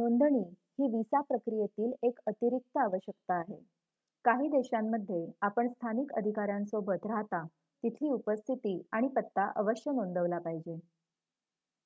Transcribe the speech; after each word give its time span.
नोंदणी 0.00 0.42
ही 0.78 0.86
विसा 0.90 1.20
प्रक्रियेसाठी 1.22 2.06
एक 2.08 2.18
अतिरिक्त 2.26 2.78
आवश्यकता 2.78 3.34
आहे 3.34 3.56
काही 4.24 4.48
देशांमध्ये 4.48 5.24
आपण 5.42 5.68
स्थानिक 5.68 6.12
अधिकाऱ्यांसोबत 6.12 7.06
राहता 7.06 7.44
तिथली 7.82 8.08
उपस्थिती 8.10 8.80
आणि 8.92 9.08
पत्ता 9.16 9.50
अवश्य 9.56 9.92
नोंदवला 9.92 10.38
पाहिजे 10.38 10.78